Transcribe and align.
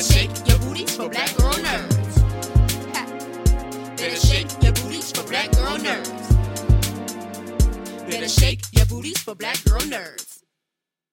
Better 0.00 0.14
shake 0.14 0.30
your 0.48 0.56
for 0.86 1.10
black 1.10 1.36
girl. 1.36 1.52
Ha. 1.52 3.06
Better 3.98 4.16
shake 4.16 4.48
your 4.62 4.74
for 4.74 5.28
black 5.28 5.52
girl 5.52 5.76
nerds. 5.76 6.30
Better 8.08 8.28
shake 8.28 8.62
your 8.72 8.86
for 9.16 9.34
black 9.34 9.62
girl 9.64 9.80
nerds. 9.80 10.42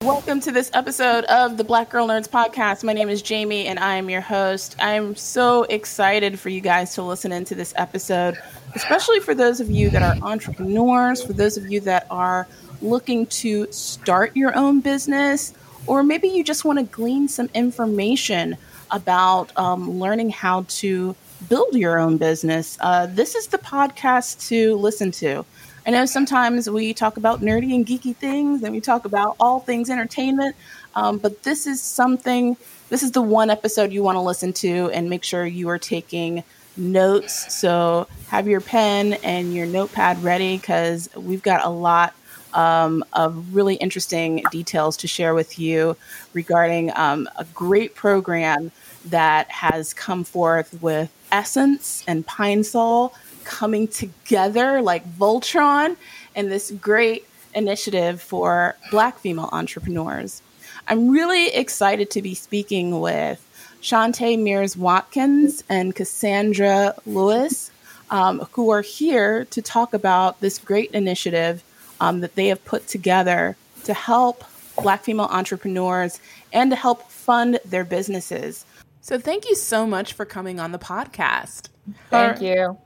Welcome 0.04 0.40
to 0.40 0.54
this 0.54 0.72
episode 0.74 1.26
of 1.26 1.58
the 1.58 1.66
Black 1.66 1.90
Girl 1.90 2.08
Nerds 2.08 2.30
podcast. 2.30 2.86
My 2.86 2.94
name 2.94 3.10
is 3.10 3.22
Jamie 3.22 3.66
and 3.66 3.78
I 3.78 3.96
am 3.96 4.10
your 4.10 4.22
host. 4.22 4.78
I'm 4.80 5.18
so 5.18 5.64
excited 5.64 6.40
for 6.40 6.48
you 6.48 6.62
guys 6.62 6.94
to 6.96 7.02
listen 7.02 7.34
into 7.34 7.56
this 7.56 7.74
episode, 7.76 8.38
especially 8.74 9.20
for 9.20 9.36
those 9.36 9.60
of 9.60 9.70
you 9.70 9.90
that 9.90 10.02
are 10.02 10.16
entrepreneurs, 10.26 11.22
for 11.22 11.34
those 11.34 11.58
of 11.58 11.70
you 11.70 11.82
that 11.82 12.08
are 12.10 12.48
looking 12.82 13.26
to 13.26 13.70
start 13.70 14.34
your 14.38 14.56
own 14.56 14.80
business, 14.80 15.54
or 15.88 16.04
maybe 16.04 16.30
you 16.30 16.42
just 16.42 16.64
want 16.64 16.80
to 16.80 16.86
glean 16.86 17.28
some 17.28 17.50
information 17.54 18.56
about 18.92 19.56
um, 19.58 20.00
learning 20.00 20.30
how 20.30 20.66
to 20.68 21.16
build 21.50 21.74
your 21.74 22.00
own 22.00 22.18
business. 22.18 22.78
Uh, 22.82 23.06
this 23.06 23.36
is 23.36 23.48
the 23.48 23.58
podcast 23.58 24.48
to 24.48 24.76
listen 24.76 25.12
to. 25.12 25.46
I 25.86 25.92
know 25.92 26.06
sometimes 26.06 26.70
we 26.70 26.94
talk 26.94 27.18
about 27.18 27.42
nerdy 27.42 27.74
and 27.74 27.86
geeky 27.86 28.16
things 28.16 28.64
and 28.64 28.74
we 28.74 28.82
talk 28.82 29.06
about 29.06 29.38
all 29.40 29.62
things 29.62 29.90
entertainment, 29.90 30.56
um, 30.96 31.18
but 31.18 31.44
this 31.44 31.66
is 31.66 31.82
something, 31.82 32.58
this 32.90 33.04
is 33.04 33.12
the 33.12 33.22
one 33.22 33.50
episode 33.50 33.94
you 33.94 34.04
want 34.04 34.18
to 34.18 34.22
listen 34.22 34.52
to 34.54 34.90
and 34.92 35.10
make 35.10 35.24
sure 35.24 35.46
you 35.46 35.70
are 35.70 35.80
taking 35.80 36.44
notes. 36.76 37.54
So 37.56 38.08
have 38.28 38.48
your 38.48 38.62
pen 38.62 39.14
and 39.24 39.54
your 39.54 39.66
notepad 39.66 40.22
ready 40.24 40.58
because 40.58 41.10
we've 41.16 41.42
got 41.42 41.66
a 41.66 41.70
lot 41.70 42.14
um, 42.58 43.06
of 43.14 43.56
really 43.56 43.76
interesting 43.76 44.44
details 44.52 44.98
to 44.98 45.08
share 45.08 45.36
with 45.36 45.60
you 45.60 45.96
regarding 46.34 46.92
um, 46.96 47.30
a 47.38 47.46
great 47.54 47.94
program 47.94 48.72
that 49.06 49.50
has 49.50 49.94
come 49.94 50.24
forth 50.24 50.82
with 50.82 51.12
Essence 51.32 52.04
and 52.08 52.26
Pine 52.26 52.64
Sol 52.64 53.14
coming 53.44 53.88
together 53.88 54.82
like 54.82 55.08
Voltron 55.18 55.96
and 56.36 56.52
this 56.52 56.72
great 56.72 57.26
initiative 57.54 58.22
for 58.22 58.76
Black 58.90 59.20
female 59.20 59.50
entrepreneurs. 59.52 60.42
I'm 60.88 61.10
really 61.10 61.50
excited 61.50 62.10
to 62.12 62.24
be 62.24 62.34
speaking 62.34 63.00
with 63.00 63.44
Shantae 63.84 64.42
Mears 64.42 64.76
Watkins 64.76 65.64
and 65.70 65.96
Cassandra 65.96 66.96
Lewis, 67.06 67.70
um, 68.10 68.48
who 68.54 68.72
are 68.72 68.82
here 68.82 69.46
to 69.46 69.62
talk 69.62 69.94
about 69.94 70.42
this 70.42 70.58
great 70.58 70.90
initiative 70.92 71.64
um, 72.00 72.22
that 72.22 72.36
they 72.36 72.48
have 72.48 72.64
put 72.66 72.88
together 72.88 73.56
to 73.84 73.94
help 73.94 74.44
Black 74.82 75.04
female 75.04 75.28
entrepreneurs 75.32 76.20
and 76.54 76.72
to 76.72 76.76
help 76.76 77.10
fund 77.10 77.60
their 77.66 77.84
businesses. 77.84 78.66
So, 79.02 79.18
thank 79.18 79.50
you 79.50 79.56
so 79.56 79.88
much 79.88 80.14
for 80.14 80.26
coming 80.26 80.60
on 80.60 80.72
the 80.72 80.80
podcast. 80.80 81.70
Thank 82.10 82.42
you. 82.42 82.78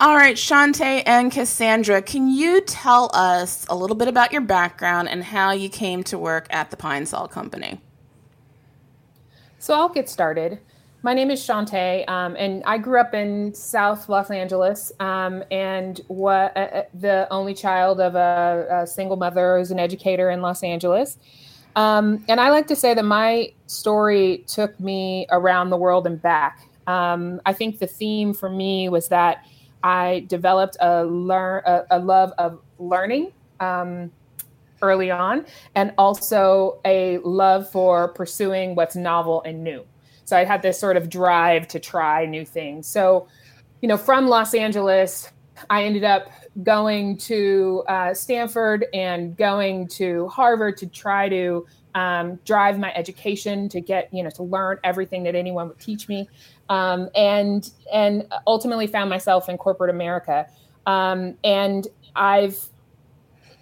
All 0.00 0.16
right, 0.16 0.36
Shantae 0.36 1.04
and 1.06 1.30
Cassandra, 1.30 2.02
can 2.02 2.28
you 2.28 2.60
tell 2.62 3.10
us 3.14 3.64
a 3.68 3.76
little 3.76 3.94
bit 3.94 4.08
about 4.08 4.32
your 4.32 4.40
background 4.40 5.08
and 5.08 5.22
how 5.22 5.52
you 5.52 5.68
came 5.68 6.02
to 6.04 6.18
work 6.18 6.46
at 6.50 6.70
the 6.70 6.76
Pine 6.76 7.06
Sol 7.06 7.28
Company? 7.28 7.80
So 9.60 9.72
I'll 9.72 9.88
get 9.88 10.10
started. 10.10 10.58
My 11.04 11.12
name 11.12 11.30
is 11.30 11.46
Shantae, 11.46 12.08
um, 12.08 12.34
and 12.38 12.62
I 12.64 12.78
grew 12.78 12.98
up 12.98 13.12
in 13.12 13.52
South 13.52 14.08
Los 14.08 14.30
Angeles, 14.30 14.90
um, 15.00 15.44
and 15.50 16.00
what 16.08 16.56
uh, 16.56 16.84
the 16.94 17.28
only 17.30 17.52
child 17.52 18.00
of 18.00 18.14
a, 18.14 18.84
a, 18.84 18.86
single 18.86 19.18
mother 19.18 19.58
who's 19.58 19.70
an 19.70 19.78
educator 19.78 20.30
in 20.30 20.40
Los 20.40 20.62
Angeles. 20.62 21.18
Um, 21.76 22.24
and 22.26 22.40
I 22.40 22.48
like 22.48 22.68
to 22.68 22.74
say 22.74 22.94
that 22.94 23.04
my 23.04 23.52
story 23.66 24.44
took 24.46 24.80
me 24.80 25.26
around 25.30 25.68
the 25.68 25.76
world 25.76 26.06
and 26.06 26.22
back. 26.22 26.66
Um, 26.86 27.38
I 27.44 27.52
think 27.52 27.80
the 27.80 27.86
theme 27.86 28.32
for 28.32 28.48
me 28.48 28.88
was 28.88 29.08
that 29.08 29.44
I 29.82 30.24
developed 30.28 30.78
a 30.80 31.04
a, 31.04 31.84
a 31.90 31.98
love 31.98 32.32
of 32.38 32.62
learning 32.78 33.30
um, 33.60 34.10
early 34.80 35.10
on, 35.10 35.44
and 35.74 35.92
also 35.98 36.80
a 36.86 37.18
love 37.18 37.70
for 37.70 38.08
pursuing 38.08 38.74
what's 38.74 38.96
novel 38.96 39.42
and 39.42 39.62
new. 39.62 39.84
So 40.24 40.36
I 40.36 40.44
had 40.44 40.62
this 40.62 40.78
sort 40.78 40.96
of 40.96 41.08
drive 41.08 41.68
to 41.68 41.78
try 41.78 42.26
new 42.26 42.44
things. 42.44 42.86
So, 42.86 43.28
you 43.80 43.88
know, 43.88 43.96
from 43.96 44.28
Los 44.28 44.54
Angeles, 44.54 45.30
I 45.70 45.84
ended 45.84 46.04
up 46.04 46.30
going 46.62 47.16
to 47.18 47.84
uh, 47.88 48.14
Stanford 48.14 48.86
and 48.94 49.36
going 49.36 49.88
to 49.88 50.28
Harvard 50.28 50.76
to 50.78 50.86
try 50.86 51.28
to 51.28 51.66
um, 51.94 52.40
drive 52.44 52.78
my 52.78 52.92
education 52.94 53.68
to 53.68 53.80
get 53.80 54.12
you 54.12 54.22
know 54.22 54.30
to 54.30 54.42
learn 54.42 54.78
everything 54.82 55.22
that 55.24 55.36
anyone 55.36 55.68
would 55.68 55.78
teach 55.78 56.08
me 56.08 56.28
um, 56.68 57.08
and 57.14 57.70
and 57.92 58.26
ultimately 58.46 58.86
found 58.86 59.10
myself 59.10 59.48
in 59.48 59.56
corporate 59.56 59.90
America. 59.90 60.46
Um, 60.86 61.36
and 61.44 61.86
I've 62.16 62.68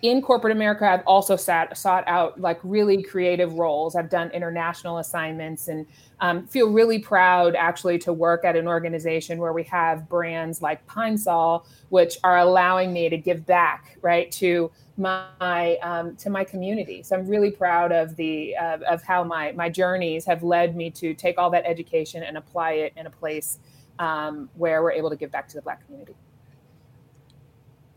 in 0.02 0.20
corporate 0.20 0.52
America, 0.52 0.84
I've 0.84 1.06
also 1.06 1.36
sat, 1.36 1.76
sought 1.76 2.02
out 2.08 2.40
like 2.40 2.58
really 2.64 3.04
creative 3.04 3.54
roles. 3.54 3.94
I've 3.94 4.10
done 4.10 4.30
international 4.32 4.98
assignments 4.98 5.68
and 5.68 5.86
um, 6.18 6.44
feel 6.48 6.70
really 6.70 6.98
proud 6.98 7.54
actually 7.54 7.98
to 8.00 8.12
work 8.12 8.44
at 8.44 8.56
an 8.56 8.66
organization 8.66 9.38
where 9.38 9.52
we 9.52 9.62
have 9.64 10.08
brands 10.08 10.60
like 10.60 10.84
Pine 10.86 11.16
Sol, 11.16 11.66
which 11.91 12.18
are 12.24 12.38
allowing 12.38 12.92
me 12.92 13.08
to 13.08 13.16
give 13.16 13.46
back 13.46 13.96
right 14.02 14.30
to 14.32 14.72
my 14.96 15.78
um, 15.82 16.16
to 16.16 16.30
my 16.30 16.42
community. 16.42 17.04
So 17.04 17.16
I'm 17.16 17.26
really 17.26 17.52
proud 17.52 17.92
of 17.92 18.16
the 18.16 18.56
of 18.56 19.02
how 19.04 19.22
my 19.22 19.52
my 19.52 19.68
journeys 19.68 20.24
have 20.26 20.42
led 20.42 20.76
me 20.76 20.91
to 20.91 21.14
take 21.14 21.38
all 21.38 21.50
that 21.50 21.64
education 21.64 22.24
and 22.24 22.36
apply 22.36 22.72
it 22.72 22.92
in 22.96 23.06
a 23.06 23.10
place 23.10 23.60
um, 24.00 24.50
where 24.54 24.82
we're 24.82 24.92
able 24.92 25.10
to 25.10 25.16
give 25.16 25.30
back 25.30 25.48
to 25.48 25.54
the 25.54 25.62
Black 25.62 25.86
community. 25.86 26.16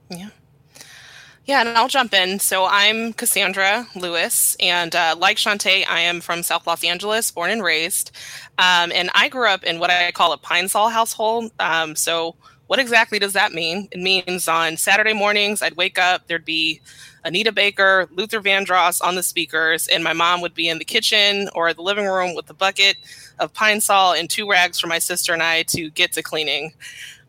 Yeah. 0.10 0.30
Yeah, 1.46 1.60
and 1.60 1.70
I'll 1.70 1.88
jump 1.88 2.14
in. 2.14 2.40
So 2.40 2.66
I'm 2.66 3.14
Cassandra 3.14 3.88
Lewis, 3.96 4.58
and 4.60 4.96
uh, 4.96 5.16
like 5.18 5.38
Shantae, 5.38 5.88
I 5.88 6.00
am 6.00 6.20
from 6.20 6.42
South 6.42 6.66
Los 6.66 6.84
Angeles, 6.84 7.30
born 7.30 7.52
and 7.52 7.64
raised. 7.64 8.10
Um, 8.58 8.92
and 8.92 9.12
I 9.14 9.30
grew 9.30 9.48
up 9.48 9.64
in 9.64 9.78
what 9.78 9.92
I 9.92 10.12
call 10.12 10.34
a 10.34 10.38
Pine 10.38 10.68
Sol 10.70 10.90
household. 10.90 11.52
Um, 11.60 11.96
so 11.96 12.36
what 12.66 12.80
exactly 12.80 13.20
does 13.20 13.34
that 13.34 13.54
mean? 13.54 13.88
It 13.92 14.00
means 14.00 14.48
on 14.48 14.76
Saturday 14.76 15.14
mornings, 15.14 15.62
I'd 15.62 15.78
wake 15.78 16.00
up, 16.00 16.28
there'd 16.28 16.46
be 16.46 16.82
Anita 17.24 17.52
Baker, 17.52 18.08
Luther 18.12 18.42
Vandross 18.42 19.04
on 19.04 19.14
the 19.14 19.22
speakers, 19.22 19.88
and 19.88 20.04
my 20.04 20.14
mom 20.14 20.42
would 20.42 20.56
be 20.56 20.68
in 20.68 20.80
the 20.80 20.86
kitchen 20.86 21.50
or 21.54 21.72
the 21.74 21.84
living 21.84 22.08
room 22.08 22.34
with 22.36 22.50
a 22.50 22.56
bucket 22.56 22.98
of 23.38 23.54
Pine 23.54 23.82
Sol 23.82 24.14
and 24.14 24.30
two 24.30 24.50
rags 24.50 24.80
for 24.80 24.88
my 24.88 25.00
sister 25.00 25.32
and 25.32 25.44
I 25.44 25.62
to 25.64 25.92
get 25.92 26.12
to 26.14 26.24
cleaning. 26.24 26.74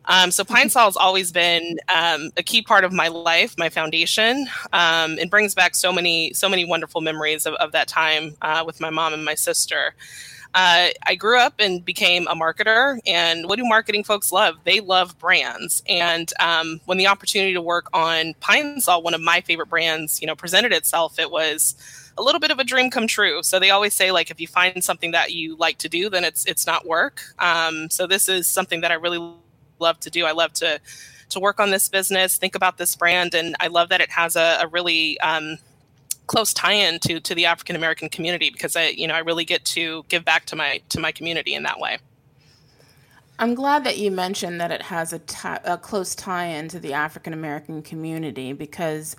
Um, 0.07 0.31
so 0.31 0.43
Pine 0.43 0.69
Sol 0.69 0.85
has 0.85 0.97
always 0.97 1.31
been 1.31 1.79
um, 1.93 2.31
a 2.37 2.43
key 2.43 2.61
part 2.61 2.83
of 2.83 2.93
my 2.93 3.09
life, 3.09 3.55
my 3.57 3.69
foundation. 3.69 4.47
Um, 4.73 5.19
it 5.19 5.29
brings 5.29 5.53
back 5.53 5.75
so 5.75 5.91
many, 5.91 6.33
so 6.33 6.49
many 6.49 6.65
wonderful 6.65 7.01
memories 7.01 7.45
of, 7.45 7.53
of 7.55 7.73
that 7.73 7.87
time 7.87 8.35
uh, 8.41 8.63
with 8.65 8.79
my 8.79 8.89
mom 8.89 9.13
and 9.13 9.25
my 9.25 9.35
sister. 9.35 9.93
Uh, 10.53 10.87
I 11.05 11.15
grew 11.15 11.37
up 11.39 11.55
and 11.59 11.83
became 11.83 12.25
a 12.27 12.33
marketer. 12.33 12.99
And 13.05 13.47
what 13.47 13.57
do 13.57 13.65
marketing 13.65 14.03
folks 14.03 14.31
love? 14.31 14.55
They 14.63 14.79
love 14.79 15.17
brands. 15.19 15.83
And 15.87 16.31
um, 16.39 16.79
when 16.85 16.97
the 16.97 17.07
opportunity 17.07 17.53
to 17.53 17.61
work 17.61 17.87
on 17.93 18.33
Pine 18.39 18.79
Sol, 18.79 19.03
one 19.03 19.13
of 19.13 19.21
my 19.21 19.41
favorite 19.41 19.69
brands, 19.69 20.21
you 20.21 20.27
know, 20.27 20.35
presented 20.35 20.71
itself, 20.71 21.19
it 21.19 21.31
was 21.31 21.75
a 22.17 22.23
little 22.23 22.39
bit 22.39 22.49
of 22.49 22.59
a 22.59 22.63
dream 22.63 22.89
come 22.89 23.07
true. 23.07 23.43
So 23.43 23.59
they 23.59 23.69
always 23.69 23.93
say 23.93 24.11
like 24.11 24.31
if 24.31 24.39
you 24.39 24.47
find 24.47 24.83
something 24.83 25.11
that 25.11 25.33
you 25.33 25.55
like 25.57 25.77
to 25.79 25.89
do, 25.89 26.09
then 26.09 26.23
it's 26.23 26.45
it's 26.45 26.65
not 26.65 26.87
work. 26.87 27.21
Um, 27.39 27.89
so 27.89 28.07
this 28.07 28.27
is 28.27 28.47
something 28.47 28.81
that 28.81 28.91
I 28.91 28.95
really 28.95 29.19
love 29.79 29.99
to 30.01 30.09
do. 30.09 30.25
I 30.25 30.31
love 30.31 30.53
to 30.53 30.79
to 31.29 31.39
work 31.39 31.59
on 31.59 31.71
this 31.71 31.89
business, 31.89 32.37
think 32.37 32.55
about 32.55 32.77
this 32.77 32.95
brand, 32.95 33.33
and 33.33 33.55
I 33.59 33.67
love 33.67 33.89
that 33.89 33.99
it 33.99 34.09
has 34.11 34.37
a, 34.37 34.59
a 34.61 34.67
really 34.67 35.19
um, 35.19 35.57
close 36.27 36.53
tie-in 36.53 36.99
to 36.99 37.19
to 37.19 37.35
the 37.35 37.45
African 37.45 37.75
American 37.75 38.09
community 38.09 38.49
because 38.49 38.75
I 38.75 38.87
you 38.89 39.07
know 39.07 39.15
I 39.15 39.19
really 39.19 39.45
get 39.45 39.65
to 39.65 40.05
give 40.09 40.23
back 40.23 40.45
to 40.47 40.55
my 40.55 40.81
to 40.89 40.99
my 40.99 41.11
community 41.11 41.53
in 41.53 41.63
that 41.63 41.79
way. 41.79 41.97
I'm 43.39 43.53
glad 43.53 43.83
that 43.83 43.97
you 43.99 44.09
mentioned 44.09 44.59
that 44.61 44.71
it 44.71 44.81
has 44.81 45.13
a, 45.13 45.21
a 45.63 45.77
close 45.77 46.15
tie-in 46.15 46.69
to 46.69 46.79
the 46.79 46.93
African 46.93 47.33
American 47.33 47.81
community 47.81 48.53
because 48.53 49.15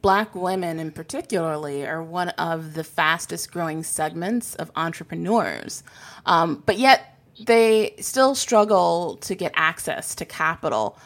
Black 0.00 0.34
women, 0.34 0.78
in 0.78 0.90
particularly, 0.90 1.86
are 1.86 2.02
one 2.02 2.30
of 2.30 2.74
the 2.74 2.84
fastest 2.84 3.52
growing 3.52 3.82
segments 3.82 4.54
of 4.54 4.70
entrepreneurs. 4.74 5.82
Um, 6.24 6.62
but 6.64 6.78
yet, 6.78 7.11
they 7.40 7.94
still 8.00 8.34
struggle 8.34 9.16
to 9.22 9.34
get 9.34 9.52
access 9.54 10.14
to 10.16 10.24
capital. 10.24 10.98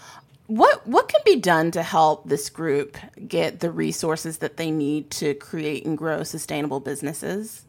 What 0.46 0.87
what 0.87 1.08
can 1.08 1.20
be 1.25 1.37
done 1.37 1.73
to 1.73 1.82
help 1.82 2.28
this 2.28 2.50
group 2.50 2.96
get 3.28 3.61
the 3.61 3.70
resources 3.70 4.38
that 4.38 4.56
they 4.56 4.70
need 4.70 5.11
to 5.12 5.34
create 5.34 5.84
and 5.87 5.99
grow 5.99 6.23
sustainable 6.23 6.81
businesses? 6.81 7.65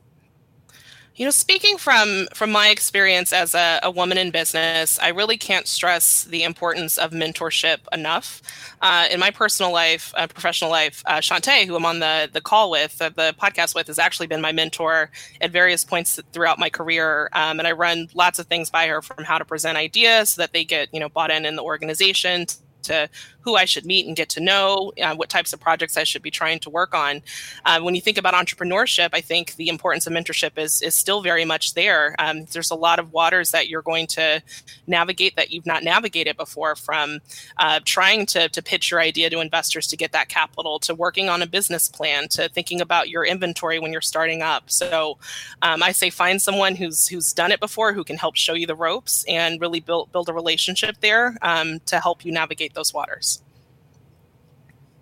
You 1.17 1.25
know, 1.25 1.31
speaking 1.31 1.79
from 1.79 2.27
from 2.35 2.51
my 2.51 2.69
experience 2.69 3.33
as 3.33 3.55
a, 3.55 3.79
a 3.81 3.89
woman 3.89 4.19
in 4.19 4.29
business, 4.29 4.99
I 4.99 5.07
really 5.07 5.35
can't 5.35 5.67
stress 5.67 6.25
the 6.25 6.43
importance 6.43 6.99
of 6.99 7.09
mentorship 7.09 7.79
enough. 7.91 8.43
Uh, 8.83 9.07
in 9.09 9.19
my 9.19 9.31
personal 9.31 9.71
life, 9.71 10.13
uh, 10.15 10.27
professional 10.27 10.69
life, 10.69 11.01
uh, 11.07 11.17
Shantae, 11.17 11.65
who 11.65 11.75
I'm 11.75 11.87
on 11.87 11.97
the 11.97 12.29
the 12.31 12.39
call 12.39 12.69
with, 12.69 13.01
uh, 13.01 13.09
the 13.09 13.33
podcast 13.41 13.73
with, 13.73 13.87
has 13.87 13.97
actually 13.97 14.27
been 14.27 14.41
my 14.41 14.51
mentor 14.51 15.09
at 15.41 15.49
various 15.49 15.83
points 15.83 16.19
throughout 16.33 16.59
my 16.59 16.69
career, 16.69 17.31
um, 17.33 17.57
and 17.57 17.67
I 17.67 17.71
run 17.71 18.09
lots 18.13 18.37
of 18.37 18.45
things 18.45 18.69
by 18.69 18.85
her, 18.85 19.01
from 19.01 19.23
how 19.23 19.39
to 19.39 19.45
present 19.45 19.75
ideas 19.75 20.29
so 20.29 20.43
that 20.43 20.53
they 20.53 20.63
get 20.63 20.93
you 20.93 20.99
know 20.99 21.09
bought 21.09 21.31
in 21.31 21.47
in 21.47 21.55
the 21.55 21.63
organization 21.63 22.45
to 22.83 23.09
who 23.47 23.55
I 23.55 23.63
should 23.63 23.85
meet 23.85 24.05
and 24.05 24.15
get 24.15 24.27
to 24.29 24.41
know, 24.41 24.91
uh, 25.01 25.15
what 25.15 25.29
types 25.29 25.53
of 25.53 25.61
projects 25.61 25.95
I 25.95 26.03
should 26.03 26.21
be 26.21 26.29
trying 26.29 26.59
to 26.59 26.69
work 26.69 26.93
on. 26.93 27.21
Uh, 27.63 27.79
when 27.79 27.95
you 27.95 28.01
think 28.01 28.17
about 28.17 28.33
entrepreneurship, 28.33 29.11
I 29.13 29.21
think 29.21 29.55
the 29.55 29.69
importance 29.69 30.05
of 30.05 30.11
mentorship 30.11 30.57
is 30.57 30.81
is 30.81 30.95
still 30.95 31.21
very 31.21 31.45
much 31.45 31.73
there. 31.73 32.13
Um, 32.19 32.45
there's 32.51 32.71
a 32.71 32.75
lot 32.75 32.99
of 32.99 33.13
waters 33.13 33.51
that 33.51 33.69
you're 33.69 33.81
going 33.81 34.07
to 34.07 34.41
navigate 34.85 35.37
that 35.37 35.49
you've 35.49 35.65
not 35.65 35.83
navigated 35.83 36.35
before, 36.35 36.75
from 36.75 37.19
uh, 37.55 37.79
trying 37.85 38.25
to 38.27 38.49
to 38.49 38.61
pitch 38.61 38.91
your 38.91 38.99
idea 38.99 39.29
to 39.29 39.39
investors 39.39 39.87
to 39.87 39.97
get 39.97 40.11
that 40.11 40.27
capital, 40.27 40.77
to 40.79 40.93
working 40.93 41.29
on 41.29 41.41
a 41.41 41.47
business 41.47 41.87
plan, 41.87 42.27
to 42.29 42.49
thinking 42.49 42.81
about 42.81 43.07
your 43.07 43.25
inventory 43.25 43.79
when 43.79 43.93
you're 43.93 44.01
starting 44.01 44.41
up. 44.41 44.69
So 44.69 45.17
um, 45.61 45.81
I 45.81 45.93
say 45.93 46.09
find 46.09 46.41
someone 46.41 46.75
who's 46.75 47.07
who's 47.07 47.31
done 47.31 47.53
it 47.53 47.61
before, 47.61 47.93
who 47.93 48.03
can 48.03 48.17
help 48.17 48.35
show 48.35 48.53
you 48.53 48.67
the 48.67 48.75
ropes 48.75 49.23
and 49.29 49.61
really 49.61 49.79
build 49.79 50.11
build 50.11 50.27
a 50.27 50.33
relationship 50.33 50.97
there 50.99 51.37
um, 51.41 51.79
to 51.85 52.01
help 52.01 52.25
you 52.25 52.31
navigate 52.33 52.66
those 52.73 52.93
waters. 52.93 53.41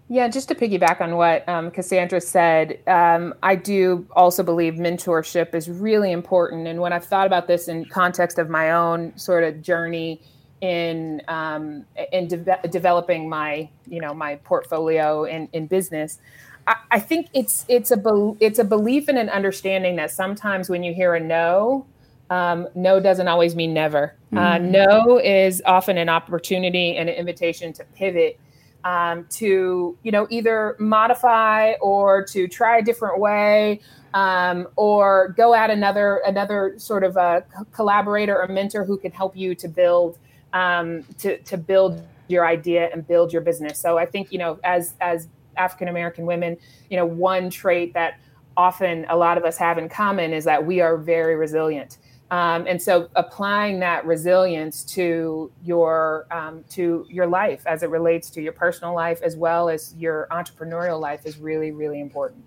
Yeah, 0.08 0.28
just 0.28 0.50
to 0.50 0.56
piggyback 0.56 1.02
on 1.02 1.16
what 1.16 1.48
um, 1.50 1.72
Cassandra 1.72 2.22
said, 2.22 2.80
um, 2.86 3.34
I 3.42 3.56
do 3.56 4.06
also 4.16 4.44
believe 4.44 4.76
mentorship 4.76 5.56
is 5.56 5.68
really 5.68 6.12
important. 6.12 6.68
And 6.68 6.80
when 6.80 6.94
I've 6.94 7.06
thought 7.06 7.26
about 7.26 7.48
this 7.48 7.68
in 7.68 7.86
context 7.86 8.38
of 8.38 8.48
my 8.48 8.72
own 8.72 9.18
sort 9.18 9.44
of 9.44 9.64
journey 9.64 10.22
in 10.62 11.22
um, 11.28 11.86
in 12.12 12.28
de- 12.28 12.60
developing 12.70 13.28
my 13.28 13.68
you 13.88 14.00
know 14.00 14.14
my 14.14 14.36
portfolio 14.38 15.24
in, 15.24 15.50
in 15.54 15.66
business, 15.66 16.20
I, 16.68 16.76
I 16.92 17.00
think 17.00 17.28
it's 17.34 17.66
it's 17.68 17.90
a 17.90 17.98
be- 17.98 18.38
it's 18.40 18.60
a 18.60 18.64
belief 18.64 19.08
and 19.08 19.18
an 19.18 19.30
understanding 19.30 19.96
that 19.96 20.12
sometimes 20.12 20.70
when 20.70 20.84
you 20.84 20.94
hear 20.94 21.16
a 21.16 21.20
no, 21.20 21.88
um, 22.30 22.68
no 22.76 23.00
doesn't 23.00 23.28
always 23.28 23.56
mean 23.56 23.74
never. 23.74 24.16
Uh, 24.34 24.36
mm-hmm. 24.36 24.66
Uh, 24.66 24.86
no 24.86 25.20
is 25.20 25.62
often 25.66 25.98
an 25.98 26.10
opportunity 26.10 26.96
and 26.98 27.10
an 27.10 27.16
invitation 27.16 27.72
to 27.74 27.84
pivot 27.96 28.40
um, 28.86 29.26
to 29.32 29.98
you 30.04 30.12
know 30.12 30.28
either 30.30 30.76
modify 30.80 31.74
or 31.82 32.24
to 32.26 32.48
try 32.48 32.78
a 32.78 32.82
different 32.82 33.20
way 33.20 33.82
um, 34.14 34.68
or 34.76 35.34
go 35.36 35.54
at 35.54 35.70
another 35.70 36.22
another 36.26 36.76
sort 36.78 37.04
of 37.04 37.18
a 37.18 37.44
collaborator 37.72 38.40
or 38.40 38.48
mentor 38.48 38.86
who 38.86 38.98
can 38.98 39.12
help 39.12 39.36
you 39.36 39.56
to 39.56 39.68
build 39.68 40.20
um, 40.54 41.04
to 41.18 41.38
to 41.40 41.58
build 41.58 42.08
your 42.28 42.48
idea 42.48 42.90
and 42.92 43.08
build 43.08 43.34
your 43.34 43.42
business. 43.42 43.80
So 43.80 43.98
I 43.98 44.06
think 44.06 44.32
you 44.32 44.38
know 44.38 44.60
as 44.64 44.94
as 45.02 45.28
African 45.58 45.88
American 45.88 46.26
women, 46.26 46.56
you 46.90 46.98
know 46.98 47.06
one 47.06 47.50
trait 47.50 47.94
that 47.96 48.20
often 48.56 49.06
a 49.10 49.18
lot 49.18 49.38
of 49.38 49.44
us 49.44 49.58
have 49.58 49.78
in 49.78 49.90
common 49.90 50.32
is 50.32 50.46
that 50.46 50.66
we 50.66 50.80
are 50.80 50.96
very 50.96 51.36
resilient. 51.36 51.98
Um, 52.32 52.66
and 52.68 52.82
so 52.82 53.10
applying 53.16 53.80
that 53.82 54.06
resilience 54.06 54.84
to 54.86 55.52
your 55.64 56.26
um, 56.32 56.64
to 56.70 57.06
your 57.08 57.28
life 57.28 57.62
as 57.68 57.84
it 57.84 57.90
relates 57.92 58.32
to 58.32 58.42
your 58.42 58.54
personal 58.54 58.96
life 58.96 59.22
as 59.22 59.36
well 59.36 59.70
as 59.70 59.94
your 59.96 60.28
entrepreneurial 60.32 61.00
life 61.00 61.26
is 61.26 61.38
really 61.38 61.72
really 61.72 62.00
important. 62.00 62.44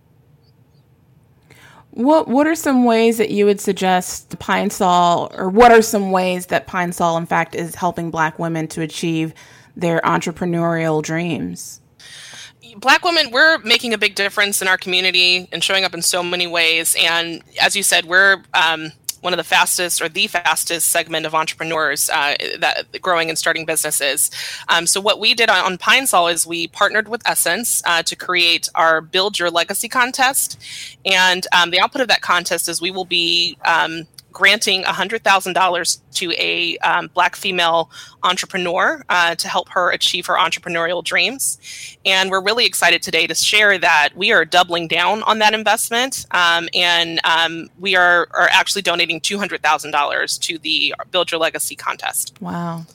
What 1.90 2.26
what 2.26 2.48
are 2.48 2.56
some 2.56 2.84
ways 2.84 3.18
that 3.18 3.30
you 3.30 3.46
would 3.46 3.60
suggest 3.60 4.36
pine 4.40 4.70
sol 4.70 5.30
or 5.36 5.48
what 5.48 5.70
are 5.70 5.82
some 5.82 6.10
ways 6.10 6.46
that 6.46 6.66
pine 6.66 6.92
sol 6.92 7.16
in 7.16 7.26
fact 7.26 7.54
is 7.54 7.76
helping 7.76 8.10
black 8.10 8.36
women 8.38 8.66
to 8.68 8.82
achieve 8.82 9.32
their 9.76 10.00
entrepreneurial 10.00 11.02
dreams? 11.02 11.80
Black 12.78 13.04
women 13.04 13.30
we're 13.30 13.58
making 13.58 13.94
a 13.94 13.98
big 13.98 14.16
difference 14.16 14.60
in 14.60 14.66
our 14.66 14.76
community 14.76 15.48
and 15.52 15.62
showing 15.62 15.84
up 15.84 15.94
in 15.94 16.02
so 16.02 16.20
many 16.20 16.48
ways. 16.48 16.96
And 16.98 17.42
as 17.62 17.76
you 17.76 17.84
said 17.84 18.06
we're 18.06 18.42
um, 18.54 18.90
one 19.20 19.32
of 19.32 19.36
the 19.36 19.44
fastest 19.44 20.00
or 20.00 20.08
the 20.08 20.26
fastest 20.26 20.90
segment 20.90 21.26
of 21.26 21.34
entrepreneurs 21.34 22.08
uh, 22.10 22.36
that 22.58 22.86
growing 23.00 23.28
and 23.28 23.38
starting 23.38 23.64
businesses. 23.64 24.30
Um, 24.68 24.86
so 24.86 25.00
what 25.00 25.20
we 25.20 25.34
did 25.34 25.50
on, 25.50 25.64
on 25.64 25.78
Pine 25.78 26.06
Sol 26.06 26.28
is 26.28 26.46
we 26.46 26.68
partnered 26.68 27.08
with 27.08 27.22
Essence 27.26 27.82
uh, 27.86 28.02
to 28.02 28.16
create 28.16 28.68
our 28.74 29.00
Build 29.00 29.38
Your 29.38 29.50
Legacy 29.50 29.88
contest, 29.88 30.60
and 31.04 31.46
um, 31.52 31.70
the 31.70 31.80
output 31.80 32.00
of 32.00 32.08
that 32.08 32.20
contest 32.20 32.68
is 32.68 32.80
we 32.80 32.90
will 32.90 33.04
be 33.04 33.56
um, 33.64 34.06
granting 34.32 34.82
$100,000 34.82 36.00
to 36.14 36.32
a 36.32 36.76
um, 36.78 37.10
Black 37.14 37.36
female 37.36 37.90
entrepreneur 38.22 39.02
uh, 39.08 39.34
to 39.34 39.48
help 39.48 39.68
her 39.70 39.90
achieve 39.90 40.26
her 40.26 40.34
entrepreneurial 40.34 41.02
dreams. 41.02 41.96
And 42.04 42.30
we're 42.30 42.42
really 42.42 42.66
excited 42.66 43.02
today 43.02 43.26
to 43.26 43.34
share 43.34 43.78
that 43.78 44.10
we 44.14 44.32
are 44.32 44.44
doubling 44.44 44.88
down 44.88 45.22
on 45.24 45.38
that 45.40 45.54
investment. 45.54 46.26
Um, 46.30 46.68
and 46.74 47.20
um, 47.24 47.68
we 47.78 47.96
are, 47.96 48.28
are 48.32 48.48
actually 48.50 48.82
donating 48.82 49.20
$200,000 49.20 50.40
to 50.40 50.58
the 50.58 50.94
Build 51.10 51.30
Your 51.30 51.40
Legacy 51.40 51.76
contest. 51.76 52.40
Wow. 52.40 52.86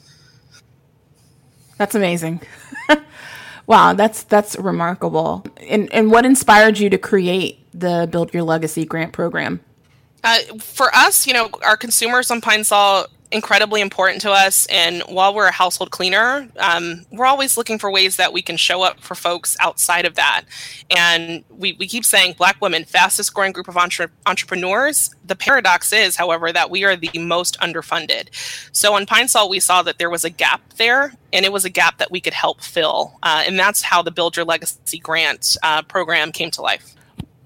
That's 1.76 1.94
amazing. 1.94 2.40
wow, 3.66 3.94
that's 3.94 4.22
that's 4.24 4.56
remarkable. 4.56 5.44
And 5.58 5.92
and 5.92 6.10
what 6.10 6.24
inspired 6.24 6.78
you 6.78 6.88
to 6.90 6.98
create 6.98 7.66
the 7.72 8.08
Build 8.10 8.32
Your 8.32 8.44
Legacy 8.44 8.84
grant 8.84 9.12
program? 9.12 9.60
Uh, 10.24 10.38
for 10.58 10.92
us, 10.94 11.26
you 11.26 11.34
know, 11.34 11.50
our 11.62 11.76
consumers 11.76 12.30
on 12.30 12.40
Pine 12.40 12.64
Sol 12.64 13.06
incredibly 13.34 13.80
important 13.80 14.22
to 14.22 14.30
us. 14.30 14.64
And 14.66 15.02
while 15.02 15.34
we're 15.34 15.48
a 15.48 15.52
household 15.52 15.90
cleaner, 15.90 16.48
um, 16.58 17.04
we're 17.10 17.26
always 17.26 17.56
looking 17.56 17.78
for 17.78 17.90
ways 17.90 18.16
that 18.16 18.32
we 18.32 18.40
can 18.40 18.56
show 18.56 18.82
up 18.82 19.00
for 19.00 19.16
folks 19.16 19.56
outside 19.60 20.04
of 20.04 20.14
that. 20.14 20.44
And 20.96 21.44
we, 21.50 21.72
we 21.72 21.88
keep 21.88 22.04
saying 22.04 22.36
Black 22.38 22.60
women, 22.60 22.84
fastest 22.84 23.34
growing 23.34 23.52
group 23.52 23.66
of 23.66 23.76
entre- 23.76 24.10
entrepreneurs. 24.24 25.12
The 25.26 25.34
paradox 25.34 25.92
is, 25.92 26.16
however, 26.16 26.52
that 26.52 26.70
we 26.70 26.84
are 26.84 26.94
the 26.94 27.10
most 27.18 27.58
underfunded. 27.60 28.28
So 28.72 28.94
on 28.94 29.04
Pine 29.04 29.28
Sol, 29.28 29.50
we 29.50 29.58
saw 29.58 29.82
that 29.82 29.98
there 29.98 30.10
was 30.10 30.24
a 30.24 30.30
gap 30.30 30.62
there, 30.76 31.12
and 31.32 31.44
it 31.44 31.52
was 31.52 31.64
a 31.64 31.70
gap 31.70 31.98
that 31.98 32.12
we 32.12 32.20
could 32.20 32.34
help 32.34 32.62
fill. 32.62 33.18
Uh, 33.22 33.42
and 33.46 33.58
that's 33.58 33.82
how 33.82 34.00
the 34.00 34.12
Build 34.12 34.36
Your 34.36 34.46
Legacy 34.46 34.98
grant 34.98 35.56
uh, 35.62 35.82
program 35.82 36.30
came 36.30 36.52
to 36.52 36.62
life 36.62 36.94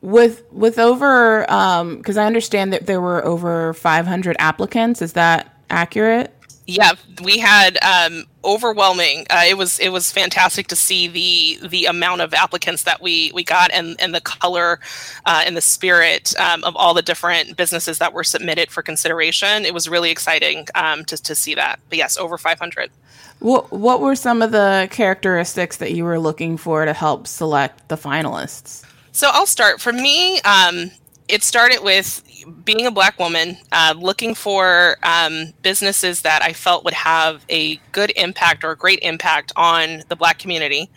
with 0.00 0.44
with 0.52 0.78
over 0.78 1.42
because 1.42 2.16
um, 2.16 2.22
I 2.22 2.26
understand 2.26 2.72
that 2.72 2.86
there 2.86 3.00
were 3.00 3.24
over 3.24 3.74
500 3.74 4.36
applicants. 4.38 5.02
Is 5.02 5.14
that 5.14 5.54
accurate? 5.70 6.34
Yeah, 6.70 6.92
we 7.24 7.38
had 7.38 7.78
um, 7.82 8.24
overwhelming. 8.44 9.26
Uh, 9.30 9.44
it 9.48 9.56
was 9.56 9.78
it 9.78 9.88
was 9.88 10.12
fantastic 10.12 10.66
to 10.66 10.76
see 10.76 11.08
the 11.08 11.66
the 11.66 11.86
amount 11.86 12.20
of 12.20 12.34
applicants 12.34 12.82
that 12.82 13.00
we 13.00 13.32
we 13.34 13.42
got 13.42 13.70
and 13.72 13.98
and 13.98 14.14
the 14.14 14.20
color 14.20 14.78
uh, 15.24 15.42
and 15.46 15.56
the 15.56 15.62
spirit 15.62 16.38
um, 16.38 16.62
of 16.64 16.76
all 16.76 16.92
the 16.92 17.00
different 17.00 17.56
businesses 17.56 17.96
that 17.98 18.12
were 18.12 18.22
submitted 18.22 18.70
for 18.70 18.82
consideration. 18.82 19.64
It 19.64 19.72
was 19.72 19.88
really 19.88 20.10
exciting 20.10 20.66
um, 20.74 21.06
to 21.06 21.16
to 21.16 21.34
see 21.34 21.54
that. 21.54 21.80
But 21.88 21.96
yes, 21.96 22.18
over 22.18 22.36
500. 22.36 22.90
What 23.38 23.72
what 23.72 24.02
were 24.02 24.14
some 24.14 24.42
of 24.42 24.52
the 24.52 24.88
characteristics 24.90 25.78
that 25.78 25.92
you 25.92 26.04
were 26.04 26.20
looking 26.20 26.58
for 26.58 26.84
to 26.84 26.92
help 26.92 27.26
select 27.26 27.88
the 27.88 27.96
finalists? 27.96 28.84
So 29.18 29.30
I'll 29.32 29.46
start. 29.46 29.80
For 29.80 29.92
me, 29.92 30.40
um, 30.42 30.92
it 31.26 31.42
started 31.42 31.82
with 31.82 32.22
being 32.64 32.86
a 32.86 32.90
black 32.92 33.18
woman, 33.18 33.56
uh, 33.72 33.94
looking 33.98 34.32
for 34.32 34.96
um, 35.02 35.52
businesses 35.60 36.22
that 36.22 36.40
I 36.40 36.52
felt 36.52 36.84
would 36.84 36.94
have 36.94 37.44
a 37.48 37.80
good 37.90 38.12
impact 38.14 38.62
or 38.62 38.70
a 38.70 38.76
great 38.76 39.00
impact 39.02 39.52
on 39.56 40.04
the 40.08 40.14
black 40.14 40.38
community. 40.38 40.88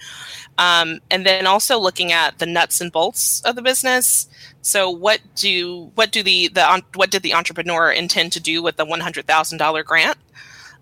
Um, 0.59 0.99
and 1.09 1.25
then 1.25 1.47
also 1.47 1.79
looking 1.79 2.11
at 2.11 2.37
the 2.37 2.45
nuts 2.45 2.79
and 2.79 2.91
bolts 2.91 3.41
of 3.41 3.55
the 3.55 3.63
business. 3.63 4.27
So 4.61 4.87
what 4.87 5.19
do 5.33 5.89
what 5.95 6.11
do 6.11 6.21
the 6.21 6.49
the 6.49 6.83
what 6.93 7.09
did 7.09 7.23
the 7.23 7.33
entrepreneur 7.33 7.91
intend 7.91 8.33
to 8.33 8.39
do 8.39 8.61
with 8.61 8.77
the 8.77 8.85
one 8.85 8.99
hundred 8.99 9.25
thousand 9.25 9.57
dollar 9.57 9.81
grant? 9.81 10.19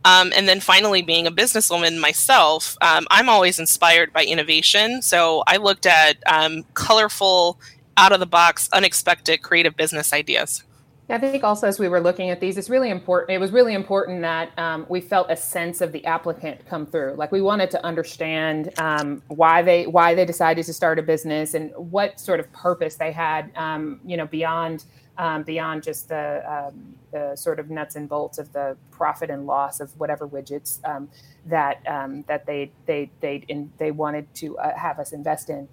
Um, 0.05 0.31
and 0.35 0.47
then 0.47 0.59
finally, 0.59 1.01
being 1.01 1.27
a 1.27 1.31
businesswoman 1.31 1.99
myself, 1.99 2.77
um, 2.81 3.05
I'm 3.11 3.27
always 3.27 3.59
inspired 3.59 4.13
by 4.13 4.23
innovation. 4.23 5.01
So 5.01 5.43
I 5.45 5.57
looked 5.57 5.85
at 5.85 6.17
um, 6.25 6.63
colorful, 6.73 7.59
out 7.97 8.13
of 8.13 8.19
the 8.19 8.25
box, 8.25 8.69
unexpected, 8.71 9.41
creative 9.41 9.75
business 9.75 10.13
ideas. 10.13 10.63
I 11.11 11.17
think 11.17 11.43
also 11.43 11.67
as 11.67 11.79
we 11.79 11.87
were 11.87 11.99
looking 11.99 12.29
at 12.29 12.39
these, 12.39 12.55
it's 12.57 12.69
really 12.69 12.91
important. 12.91 13.31
It 13.31 13.39
was 13.39 13.51
really 13.51 13.73
important 13.73 14.21
that 14.21 14.57
um, 14.59 14.85
we 14.89 15.01
felt 15.01 15.31
a 15.31 15.35
sense 15.35 15.81
of 15.81 15.91
the 15.91 16.05
applicant 16.05 16.67
come 16.67 16.85
through. 16.85 17.15
Like 17.17 17.31
we 17.31 17.41
wanted 17.41 17.71
to 17.71 17.83
understand 17.83 18.71
um, 18.77 19.23
why 19.27 19.63
they 19.63 19.87
why 19.87 20.13
they 20.13 20.23
decided 20.23 20.65
to 20.65 20.73
start 20.73 20.99
a 20.99 21.01
business 21.01 21.55
and 21.55 21.71
what 21.75 22.19
sort 22.19 22.39
of 22.39 22.51
purpose 22.53 22.95
they 22.95 23.11
had. 23.11 23.51
Um, 23.55 23.99
you 24.05 24.17
know, 24.17 24.27
beyond 24.27 24.85
um, 25.19 25.43
beyond 25.43 25.83
just 25.83 26.09
the, 26.09 26.41
um, 26.51 26.95
the 27.11 27.35
sort 27.35 27.59
of 27.59 27.69
nuts 27.69 27.95
and 27.95 28.09
bolts 28.09 28.39
of 28.39 28.51
the 28.53 28.75
profit 28.89 29.29
and 29.29 29.45
loss 29.45 29.79
of 29.79 29.91
whatever 29.99 30.27
widgets 30.27 30.83
um, 30.83 31.09
that 31.45 31.83
that 32.27 32.45
they 32.45 32.71
they 32.85 33.11
they 33.19 33.43
in, 33.47 33.71
they 33.77 33.91
wanted 33.91 34.33
to 34.35 34.57
uh, 34.57 34.75
have 34.75 34.97
us 34.97 35.11
invest 35.11 35.49
in. 35.49 35.67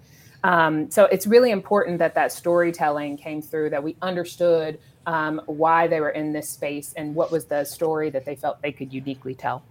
so 0.91 1.05
it's 1.05 1.25
really 1.25 1.51
important 1.51 1.99
that 1.99 2.13
that 2.13 2.31
storytelling 2.31 3.17
came 3.17 3.41
through. 3.41 3.71
That 3.71 3.83
we 3.83 3.95
understood 4.01 4.79
um, 5.07 5.41
why 5.45 5.87
they 5.87 6.01
were 6.01 6.09
in 6.09 6.33
this 6.33 6.49
space 6.49 6.93
and 6.95 7.15
what 7.15 7.31
was 7.31 7.45
the 7.45 7.63
story 7.63 8.09
that 8.09 8.25
they 8.25 8.35
felt 8.35 8.61
they 8.61 8.73
could 8.73 8.93
uniquely 8.93 9.33
tell. 9.33 9.63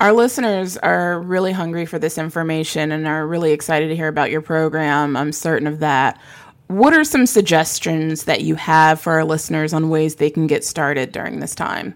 Our 0.00 0.12
listeners 0.12 0.76
are 0.76 1.20
really 1.20 1.52
hungry 1.52 1.86
for 1.86 1.98
this 1.98 2.18
information 2.18 2.90
and 2.90 3.06
are 3.06 3.26
really 3.26 3.52
excited 3.52 3.88
to 3.88 3.96
hear 3.96 4.08
about 4.08 4.30
your 4.30 4.42
program. 4.42 5.16
I'm 5.16 5.32
certain 5.32 5.68
of 5.68 5.78
that. 5.80 6.20
What 6.68 6.94
are 6.94 7.04
some 7.04 7.26
suggestions 7.26 8.24
that 8.24 8.42
you 8.42 8.54
have 8.54 9.00
for 9.00 9.12
our 9.12 9.24
listeners 9.24 9.72
on 9.72 9.90
ways 9.90 10.16
they 10.16 10.30
can 10.30 10.46
get 10.46 10.64
started 10.64 11.12
during 11.12 11.40
this 11.40 11.54
time? 11.54 11.94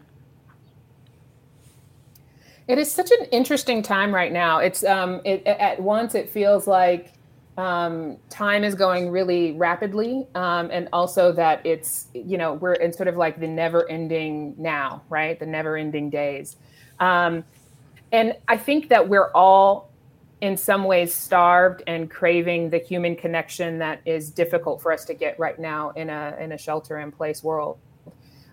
It 2.67 2.79
is 2.79 2.93
such 2.93 3.11
an 3.11 3.27
interesting 3.33 3.83
time 3.83 4.15
right 4.15 4.31
now. 4.31 4.59
It's 4.59 4.85
um, 4.85 5.23
it, 5.25 5.47
at 5.47 5.81
once 5.81 6.15
it 6.15 6.29
feels 6.29 6.67
like 6.67 7.15
um, 7.59 8.19
time 8.31 8.63
is 8.63 8.77
going 8.77 9.11
really 9.11 9.53
rapidly 9.53 10.29
um, 10.37 10.71
and 10.71 10.89
also 10.93 11.33
that 11.33 11.65
it's 11.67 12.07
you 12.15 12.39
know 12.39 12.55
we're 12.55 12.75
in 12.75 12.93
sort 12.93 13.09
of 13.09 13.17
like 13.17 13.41
the 13.41 13.49
never 13.49 13.91
ending 13.91 14.55
now 14.57 15.03
right 15.09 15.41
the 15.41 15.47
never 15.47 15.77
ending 15.77 16.09
days 16.09 16.57
um, 17.01 17.43
and 18.13 18.37
i 18.47 18.57
think 18.57 18.89
that 18.91 19.09
we're 19.09 19.33
all 19.33 19.88
in 20.41 20.57
some 20.57 20.85
ways 20.85 21.13
starved 21.13 21.83
and 21.87 22.11
craving 22.11 22.71
the 22.71 22.79
human 22.79 23.17
connection 23.17 23.79
that 23.79 24.01
is 24.05 24.31
difficult 24.31 24.81
for 24.81 24.93
us 24.93 25.05
to 25.07 25.15
get 25.15 25.39
right 25.39 25.59
now 25.59 25.91
in 25.91 26.11
a 26.11 26.37
in 26.41 26.53
a 26.53 26.59
shelter 26.59 26.99
in 26.99 27.11
place 27.11 27.43
world. 27.43 27.79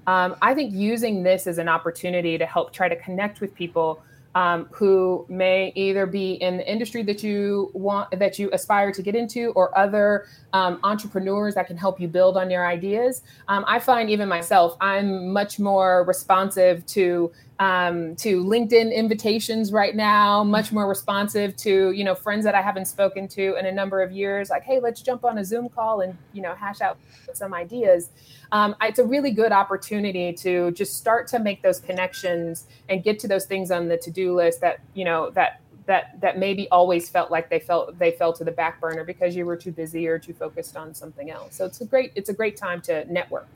Um, 0.08 0.36
i 0.42 0.54
think 0.54 0.74
using 0.74 1.24
this 1.24 1.48
as 1.48 1.58
an 1.58 1.68
opportunity 1.68 2.38
to 2.38 2.46
help 2.46 2.72
try 2.72 2.88
to 2.88 2.96
connect 2.96 3.42
with 3.42 3.56
people 3.56 4.04
um, 4.36 4.68
who 4.70 5.25
may 5.30 5.72
either 5.75 6.06
be 6.06 6.34
in 6.34 6.58
the 6.58 6.70
industry 6.70 7.01
that 7.04 7.24
you 7.24 7.72
want 7.74 8.12
that 8.20 8.38
you 8.38 8.50
aspire 8.51 8.92
to 8.92 9.01
get 9.01 9.15
into 9.15 9.51
or 9.51 9.75
other 9.77 10.27
um, 10.51 10.80
entrepreneurs 10.84 11.56
that 11.56 11.68
can 11.68 11.77
help 11.77 12.01
you 12.01 12.10
build 12.10 12.36
on 12.36 12.51
your 12.51 12.68
ideas. 12.68 13.24
Um, 13.48 13.63
i 13.68 13.80
find 13.80 14.10
even 14.10 14.27
myself 14.27 14.77
i'm 14.82 15.32
much 15.32 15.58
more 15.58 16.04
responsive 16.04 16.86
to 16.88 17.32
um, 17.59 18.15
to 18.17 18.43
linkedin 18.43 18.93
invitations 18.93 19.71
right 19.71 19.95
now 19.95 20.43
much 20.43 20.71
more 20.71 20.88
responsive 20.88 21.55
to 21.55 21.91
you 21.91 22.03
know 22.03 22.13
friends 22.13 22.43
that 22.43 22.53
i 22.53 22.62
haven't 22.62 22.85
spoken 22.85 23.27
to 23.27 23.55
in 23.57 23.65
a 23.65 23.71
number 23.71 24.01
of 24.01 24.12
years 24.12 24.50
like 24.50 24.63
hey 24.63 24.79
let's 24.79 25.01
jump 25.01 25.24
on 25.24 25.38
a 25.38 25.45
zoom 25.45 25.69
call 25.69 26.01
and 26.01 26.17
you 26.33 26.41
know 26.41 26.53
hash 26.53 26.81
out 26.81 26.97
some 27.33 27.53
ideas 27.53 28.09
um, 28.51 28.75
it's 28.81 29.00
a 29.00 29.05
really 29.05 29.31
good 29.31 29.51
opportunity 29.51 30.31
to 30.33 30.71
just 30.71 30.97
start 30.97 31.27
to 31.27 31.39
make 31.39 31.62
those 31.62 31.79
connections 31.79 32.65
and 32.89 33.03
get 33.03 33.19
to 33.19 33.27
those 33.27 33.45
things 33.45 33.71
on 33.71 33.88
the 33.88 33.97
to-do 33.97 34.35
list 34.35 34.62
that 34.62 34.79
you 34.93 35.05
know 35.05 35.29
that 35.31 35.62
that 35.85 36.19
that 36.21 36.38
maybe 36.38 36.67
always 36.69 37.09
felt 37.09 37.31
like 37.31 37.50
they 37.50 37.59
felt 37.59 37.97
they 38.00 38.12
fell 38.12 38.33
to 38.33 38.43
the 38.43 38.51
back 38.51 38.79
burner 38.81 39.03
because 39.03 39.35
you 39.35 39.45
were 39.45 39.55
too 39.55 39.71
busy 39.71 40.07
or 40.07 40.17
too 40.17 40.33
focused 40.33 40.75
on 40.75 40.93
something 40.93 41.29
else. 41.29 41.55
So 41.55 41.65
it's 41.65 41.81
a 41.81 41.85
great 41.85 42.12
it's 42.15 42.29
a 42.29 42.33
great 42.33 42.57
time 42.57 42.81
to 42.81 43.12
network. 43.12 43.47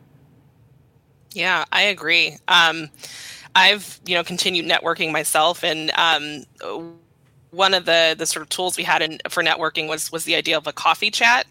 Yeah, 1.32 1.66
I 1.72 1.84
agree. 1.84 2.38
Um, 2.48 2.90
I've 3.56 4.00
you 4.06 4.16
know 4.16 4.24
continued 4.24 4.66
networking 4.66 5.12
myself, 5.12 5.64
and 5.64 5.92
um, 5.92 6.46
one 7.52 7.74
of 7.74 7.86
the 7.86 8.16
the 8.18 8.26
sort 8.26 8.44
of 8.44 8.50
tools 8.50 8.78
we 8.78 8.84
had 8.84 9.02
in, 9.02 9.20
for 9.30 9.44
networking 9.44 9.88
was 9.88 10.12
was 10.12 10.26
the 10.26 10.36
idea 10.36 10.58
of 10.58 10.68
a 10.68 10.74
coffee 10.74 11.12
chat. 11.12 11.48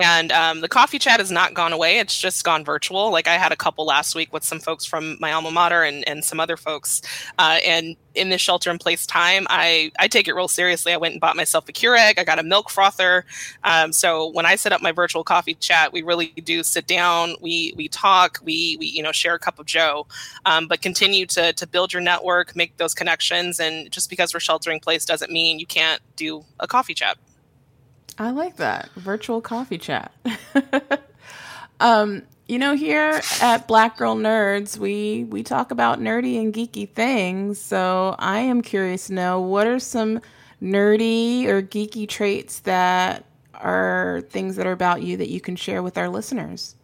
And 0.00 0.30
um, 0.30 0.60
the 0.60 0.68
coffee 0.68 0.98
chat 0.98 1.18
has 1.18 1.32
not 1.32 1.54
gone 1.54 1.72
away 1.72 1.98
it's 1.98 2.18
just 2.18 2.44
gone 2.44 2.64
virtual. 2.64 3.10
Like 3.10 3.26
i 3.26 3.34
had 3.34 3.52
a 3.52 3.56
couple 3.56 3.84
last 3.86 4.14
week 4.14 4.32
with 4.32 4.44
some 4.44 4.60
folks 4.60 4.84
from 4.84 5.16
my 5.20 5.32
alma 5.32 5.50
mater 5.50 5.82
and, 5.82 6.06
and 6.08 6.24
some 6.24 6.40
other 6.40 6.56
folks 6.56 7.02
uh, 7.38 7.58
and 7.66 7.96
in 8.14 8.28
this 8.28 8.40
shelter 8.40 8.70
in 8.70 8.78
place 8.78 9.06
time 9.06 9.46
i 9.50 9.90
i 9.98 10.08
take 10.08 10.28
it 10.28 10.34
real 10.34 10.48
seriously. 10.48 10.92
I 10.92 10.96
went 10.96 11.12
and 11.12 11.20
bought 11.20 11.36
myself 11.36 11.68
a 11.68 11.72
keurig. 11.72 12.18
I 12.18 12.24
got 12.24 12.38
a 12.38 12.42
milk 12.42 12.70
frother. 12.70 13.24
Um, 13.64 13.92
so 13.92 14.28
when 14.28 14.46
i 14.46 14.56
set 14.56 14.72
up 14.72 14.82
my 14.82 14.92
virtual 14.92 15.24
coffee 15.24 15.54
chat 15.54 15.92
we 15.92 16.02
really 16.02 16.26
do 16.44 16.62
sit 16.62 16.86
down 16.86 17.34
we 17.40 17.72
we 17.76 17.88
talk 17.88 18.38
we 18.44 18.76
we 18.78 18.86
you 18.86 19.02
know 19.02 19.12
share 19.12 19.34
a 19.34 19.38
cup 19.38 19.58
of 19.58 19.66
joe 19.66 20.06
um, 20.44 20.68
but 20.68 20.82
continue 20.82 21.26
to 21.26 21.52
to 21.52 21.66
build 21.66 21.92
your 21.92 22.02
network 22.02 22.54
make 22.60 22.76
those 22.76 22.94
connections. 22.94 23.58
And 23.58 23.90
just 23.90 24.10
because 24.10 24.34
we're 24.34 24.40
sheltering 24.40 24.80
place 24.80 25.04
doesn't 25.04 25.32
mean 25.32 25.58
you 25.58 25.66
can't 25.66 26.02
do 26.16 26.44
a 26.58 26.66
coffee 26.66 26.94
chat. 26.94 27.16
I 28.18 28.30
like 28.30 28.56
that. 28.56 28.90
Virtual 28.96 29.40
coffee 29.40 29.78
chat. 29.78 30.12
um, 31.80 32.22
you 32.50 32.58
know, 32.58 32.74
here 32.74 33.20
at 33.40 33.68
Black 33.68 33.96
Girl 33.96 34.16
Nerds, 34.16 34.76
we 34.76 35.22
we 35.30 35.44
talk 35.44 35.70
about 35.70 36.00
nerdy 36.00 36.40
and 36.40 36.52
geeky 36.52 36.88
things. 36.90 37.60
So 37.60 38.16
I 38.18 38.40
am 38.40 38.60
curious 38.60 39.06
to 39.06 39.14
know 39.14 39.40
what 39.40 39.68
are 39.68 39.78
some 39.78 40.20
nerdy 40.60 41.46
or 41.46 41.62
geeky 41.62 42.08
traits 42.08 42.58
that 42.60 43.24
are 43.54 44.22
things 44.30 44.56
that 44.56 44.66
are 44.66 44.72
about 44.72 45.02
you 45.02 45.16
that 45.18 45.28
you 45.28 45.40
can 45.40 45.54
share 45.54 45.80
with 45.80 45.96
our 45.96 46.08
listeners. 46.08 46.74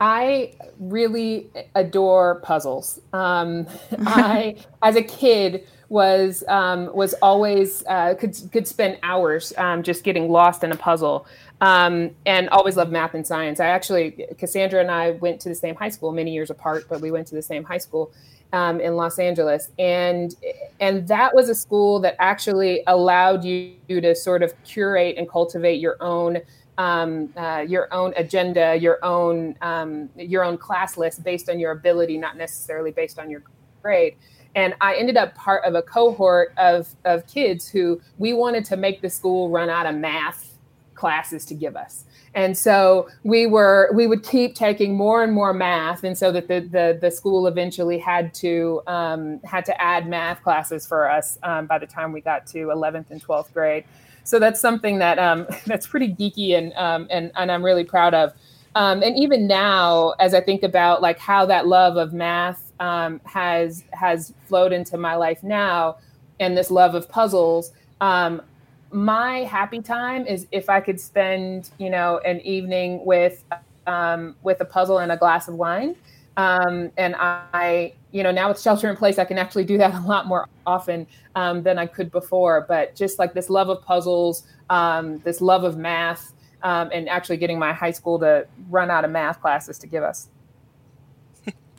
I 0.00 0.54
really 0.80 1.48
adore 1.76 2.40
puzzles. 2.40 3.00
Um, 3.12 3.68
I, 4.06 4.56
as 4.82 4.96
a 4.96 5.02
kid, 5.02 5.68
was 5.88 6.44
um, 6.48 6.94
was 6.94 7.14
always 7.14 7.84
uh, 7.86 8.14
could 8.14 8.36
could 8.52 8.66
spend 8.66 8.98
hours 9.02 9.52
um, 9.56 9.82
just 9.82 10.04
getting 10.04 10.30
lost 10.30 10.62
in 10.62 10.72
a 10.72 10.76
puzzle, 10.76 11.26
um, 11.60 12.10
and 12.26 12.48
always 12.50 12.76
loved 12.76 12.92
math 12.92 13.14
and 13.14 13.26
science. 13.26 13.58
I 13.60 13.66
actually 13.66 14.26
Cassandra 14.36 14.80
and 14.80 14.90
I 14.90 15.12
went 15.12 15.40
to 15.42 15.48
the 15.48 15.54
same 15.54 15.74
high 15.74 15.88
school, 15.88 16.12
many 16.12 16.32
years 16.32 16.50
apart, 16.50 16.86
but 16.88 17.00
we 17.00 17.10
went 17.10 17.26
to 17.28 17.34
the 17.34 17.42
same 17.42 17.64
high 17.64 17.78
school 17.78 18.12
um, 18.52 18.80
in 18.80 18.96
Los 18.96 19.18
Angeles, 19.18 19.70
and 19.78 20.34
and 20.78 21.08
that 21.08 21.34
was 21.34 21.48
a 21.48 21.54
school 21.54 22.00
that 22.00 22.16
actually 22.18 22.82
allowed 22.86 23.44
you 23.44 23.74
to 23.88 24.14
sort 24.14 24.42
of 24.42 24.52
curate 24.64 25.16
and 25.16 25.28
cultivate 25.28 25.80
your 25.80 25.96
own. 26.00 26.38
Um, 26.76 27.32
uh, 27.36 27.64
your 27.66 27.92
own 27.92 28.14
agenda, 28.16 28.76
your 28.76 29.04
own 29.04 29.56
um, 29.62 30.08
your 30.16 30.44
own 30.44 30.56
class 30.56 30.96
list 30.96 31.24
based 31.24 31.48
on 31.48 31.58
your 31.58 31.72
ability, 31.72 32.18
not 32.18 32.36
necessarily 32.36 32.92
based 32.92 33.18
on 33.18 33.28
your 33.28 33.42
grade. 33.82 34.14
And 34.54 34.74
I 34.80 34.96
ended 34.96 35.16
up 35.16 35.34
part 35.34 35.64
of 35.64 35.74
a 35.74 35.82
cohort 35.82 36.52
of, 36.56 36.94
of 37.04 37.26
kids 37.26 37.68
who 37.68 38.00
we 38.18 38.32
wanted 38.32 38.64
to 38.66 38.76
make 38.76 39.02
the 39.02 39.10
school 39.10 39.50
run 39.50 39.68
out 39.70 39.86
of 39.86 39.94
math 39.94 40.58
classes 40.94 41.44
to 41.46 41.54
give 41.54 41.76
us. 41.76 42.04
And 42.34 42.56
so 42.56 43.08
we 43.24 43.46
were 43.46 43.90
we 43.94 44.06
would 44.06 44.22
keep 44.22 44.54
taking 44.54 44.96
more 44.96 45.24
and 45.24 45.32
more 45.32 45.54
math, 45.54 46.04
and 46.04 46.16
so 46.16 46.30
that 46.32 46.46
the 46.46 46.60
the, 46.60 46.98
the 47.00 47.10
school 47.10 47.46
eventually 47.46 47.98
had 47.98 48.34
to 48.34 48.82
um, 48.86 49.40
had 49.44 49.64
to 49.64 49.80
add 49.80 50.06
math 50.06 50.42
classes 50.42 50.86
for 50.86 51.10
us 51.10 51.38
um, 51.42 51.66
by 51.66 51.78
the 51.78 51.86
time 51.86 52.12
we 52.12 52.20
got 52.20 52.46
to 52.48 52.66
11th 52.66 53.10
and 53.10 53.24
12th 53.24 53.52
grade. 53.54 53.84
So 54.24 54.38
that's 54.38 54.60
something 54.60 54.98
that 54.98 55.18
um, 55.18 55.46
that's 55.66 55.86
pretty 55.86 56.14
geeky 56.14 56.56
and 56.56 56.72
um, 56.74 57.06
and 57.10 57.32
and 57.34 57.50
I'm 57.50 57.64
really 57.64 57.84
proud 57.84 58.12
of. 58.12 58.34
Um, 58.74 59.02
and 59.02 59.16
even 59.16 59.46
now, 59.46 60.10
as 60.20 60.34
I 60.34 60.40
think 60.40 60.62
about 60.62 61.00
like 61.00 61.18
how 61.18 61.46
that 61.46 61.66
love 61.66 61.96
of 61.96 62.12
math 62.12 62.67
um, 62.80 63.20
has 63.24 63.84
has 63.92 64.32
flowed 64.46 64.72
into 64.72 64.96
my 64.96 65.16
life 65.16 65.42
now, 65.42 65.98
and 66.40 66.56
this 66.56 66.70
love 66.70 66.94
of 66.94 67.08
puzzles. 67.08 67.72
Um, 68.00 68.42
my 68.90 69.40
happy 69.40 69.82
time 69.82 70.26
is 70.26 70.46
if 70.50 70.70
I 70.70 70.80
could 70.80 70.98
spend, 70.98 71.70
you 71.78 71.90
know, 71.90 72.18
an 72.24 72.40
evening 72.40 73.04
with 73.04 73.44
um, 73.86 74.36
with 74.42 74.60
a 74.60 74.64
puzzle 74.64 74.98
and 74.98 75.12
a 75.12 75.16
glass 75.16 75.48
of 75.48 75.54
wine. 75.54 75.96
Um, 76.36 76.92
and 76.96 77.16
I, 77.18 77.94
you 78.12 78.22
know, 78.22 78.30
now 78.30 78.48
with 78.48 78.60
shelter 78.60 78.88
in 78.88 78.96
place, 78.96 79.18
I 79.18 79.24
can 79.24 79.38
actually 79.38 79.64
do 79.64 79.76
that 79.78 79.94
a 80.04 80.06
lot 80.06 80.26
more 80.26 80.46
often 80.66 81.06
um, 81.34 81.62
than 81.62 81.78
I 81.78 81.86
could 81.86 82.12
before. 82.12 82.64
But 82.68 82.94
just 82.94 83.18
like 83.18 83.34
this 83.34 83.50
love 83.50 83.68
of 83.68 83.82
puzzles, 83.82 84.44
um, 84.70 85.18
this 85.20 85.40
love 85.40 85.64
of 85.64 85.76
math, 85.76 86.32
um, 86.62 86.90
and 86.92 87.08
actually 87.08 87.38
getting 87.38 87.58
my 87.58 87.72
high 87.72 87.90
school 87.90 88.18
to 88.20 88.46
run 88.70 88.90
out 88.90 89.04
of 89.04 89.10
math 89.10 89.40
classes 89.40 89.78
to 89.78 89.86
give 89.86 90.02
us. 90.02 90.28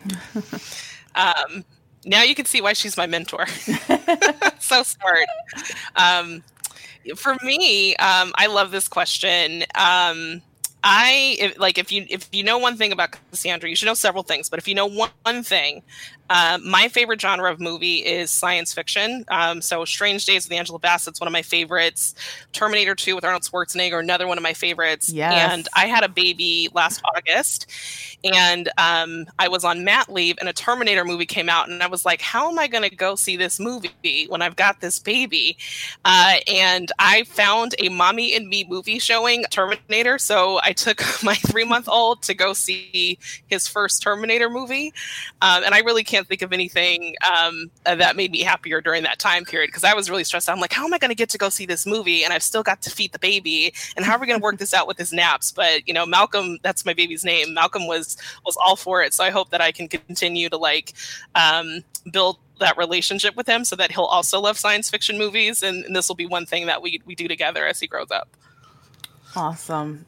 Um, 1.15 1.65
now 2.05 2.21
you 2.23 2.35
can 2.35 2.45
see 2.45 2.61
why 2.61 2.73
she's 2.73 2.95
my 2.95 3.07
mentor. 3.07 3.47
so 4.59 4.83
smart. 4.83 5.27
Um, 5.95 6.43
for 7.15 7.35
me, 7.43 7.95
um, 7.97 8.33
I 8.35 8.47
love 8.47 8.71
this 8.71 8.87
question. 8.87 9.63
Um, 9.75 10.41
I 10.83 11.35
if, 11.39 11.59
like 11.59 11.77
if 11.77 11.91
you 11.91 12.05
if 12.09 12.29
you 12.31 12.43
know 12.43 12.57
one 12.57 12.77
thing 12.77 12.91
about 12.91 13.11
Cassandra, 13.31 13.69
you 13.69 13.75
should 13.75 13.87
know 13.87 13.93
several 13.93 14.23
things. 14.23 14.49
But 14.49 14.59
if 14.59 14.67
you 14.67 14.75
know 14.75 14.85
one, 14.85 15.09
one 15.23 15.43
thing, 15.43 15.83
Uh, 16.29 16.59
my 16.63 16.87
favorite 16.89 17.19
genre 17.19 17.51
of 17.51 17.59
movie 17.59 18.05
is 18.05 18.29
science 18.29 18.71
fiction. 18.71 19.25
Um, 19.29 19.61
so, 19.63 19.83
Strange 19.83 20.27
Days 20.27 20.47
with 20.47 20.55
Angela 20.55 20.77
Bassett's 20.79 21.19
one 21.19 21.27
of 21.27 21.31
my 21.33 21.41
favorites. 21.41 22.13
Terminator 22.53 22.93
2 22.93 23.15
with 23.15 23.25
Arnold 23.25 23.41
Schwarzenegger, 23.41 23.99
another 23.99 24.27
one 24.27 24.37
of 24.37 24.43
my 24.43 24.53
favorites. 24.53 25.09
Yes. 25.09 25.51
And 25.51 25.67
I 25.75 25.87
had 25.87 26.03
a 26.03 26.07
baby 26.09 26.69
last 26.71 27.01
August, 27.15 27.65
and 28.23 28.69
um, 28.77 29.25
I 29.39 29.47
was 29.47 29.63
on 29.65 29.83
mat 29.83 30.13
leave, 30.13 30.37
and 30.39 30.47
a 30.47 30.53
Terminator 30.53 31.03
movie 31.03 31.25
came 31.25 31.49
out, 31.49 31.67
and 31.67 31.81
I 31.81 31.87
was 31.87 32.05
like, 32.05 32.21
"How 32.21 32.47
am 32.51 32.59
I 32.59 32.67
going 32.67 32.87
to 32.87 32.95
go 32.95 33.15
see 33.15 33.35
this 33.35 33.59
movie 33.59 34.27
when 34.29 34.43
I've 34.43 34.55
got 34.55 34.81
this 34.81 34.99
baby?" 34.99 35.57
Uh, 36.05 36.35
and 36.47 36.91
I 36.99 37.23
found 37.23 37.73
a 37.79 37.89
mommy 37.89 38.35
and 38.35 38.47
me 38.47 38.65
movie 38.69 38.99
showing 38.99 39.45
Terminator, 39.49 40.19
so 40.19 40.59
I 40.61 40.68
took 40.73 41.01
my 41.23 41.35
three 41.35 41.65
month 41.65 41.87
old 41.87 42.21
to 42.23 42.33
go 42.33 42.53
see 42.53 43.17
his 43.47 43.67
first 43.67 44.01
Terminator 44.01 44.49
movie, 44.49 44.93
um, 45.41 45.63
and 45.63 45.73
I 45.73 45.79
really 45.79 46.03
can't 46.03 46.27
think 46.27 46.41
of 46.41 46.53
anything 46.53 47.15
um, 47.35 47.71
that 47.85 48.15
made 48.15 48.31
me 48.31 48.41
happier 48.41 48.81
during 48.81 49.03
that 49.03 49.19
time 49.19 49.45
period 49.45 49.67
because 49.67 49.83
I 49.83 49.93
was 49.93 50.09
really 50.09 50.23
stressed. 50.23 50.49
I'm 50.49 50.59
like, 50.59 50.73
"How 50.73 50.85
am 50.85 50.93
I 50.93 50.97
going 50.97 51.09
to 51.09 51.15
get 51.15 51.29
to 51.29 51.37
go 51.37 51.49
see 51.49 51.65
this 51.65 51.85
movie?" 51.85 52.23
And 52.23 52.33
I've 52.33 52.43
still 52.43 52.63
got 52.63 52.81
to 52.83 52.89
feed 52.89 53.11
the 53.11 53.19
baby, 53.19 53.73
and 53.95 54.05
how 54.05 54.15
are 54.15 54.19
we 54.19 54.27
going 54.27 54.39
to 54.39 54.43
work 54.43 54.57
this 54.57 54.73
out 54.73 54.87
with 54.87 54.97
his 54.97 55.13
naps? 55.13 55.51
But 55.51 55.87
you 55.87 55.93
know, 55.93 56.05
Malcolm, 56.05 56.57
that's 56.63 56.85
my 56.85 56.93
baby's 56.93 57.23
name. 57.23 57.53
Malcolm 57.53 57.87
was 57.87 58.17
was 58.45 58.57
all 58.57 58.75
for 58.75 59.01
it. 59.01 59.13
So 59.13 59.23
I 59.23 59.29
hope 59.29 59.49
that 59.49 59.61
I 59.61 59.71
can 59.71 59.87
continue 59.87 60.49
to 60.49 60.57
like 60.57 60.93
um, 61.35 61.83
build 62.11 62.37
that 62.59 62.77
relationship 62.77 63.35
with 63.35 63.47
him 63.47 63.65
so 63.65 63.75
that 63.75 63.91
he'll 63.91 64.03
also 64.03 64.39
love 64.39 64.57
science 64.57 64.89
fiction 64.89 65.17
movies 65.17 65.63
and, 65.63 65.85
and, 65.85 65.95
this 65.95 66.07
will 66.07 66.15
be 66.15 66.25
one 66.25 66.45
thing 66.45 66.67
that 66.67 66.81
we 66.81 67.01
we 67.05 67.15
do 67.15 67.27
together 67.27 67.65
as 67.65 67.79
he 67.79 67.87
grows 67.87 68.11
up 68.11 68.29
awesome 69.35 70.05